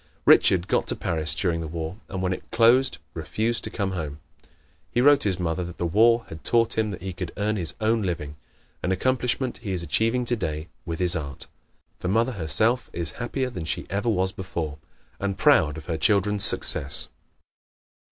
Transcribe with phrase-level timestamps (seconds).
[0.25, 4.19] Richard got to Paris during the War and when it closed refused to come home.
[4.89, 8.01] He wrote his mother that the war had taught him he could earn his own
[8.01, 8.35] living
[8.81, 11.45] an accomplishment he is achieving today with his art.
[11.99, 14.79] The mother herself is happier than she ever was before,
[15.19, 17.07] and proud of her children's success.